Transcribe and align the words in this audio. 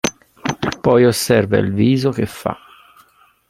Poi 0.81 1.05
osserva 1.05 1.57
il 1.57 1.73
viso 1.73 2.09
che 2.09 2.25
fa. 2.25 2.57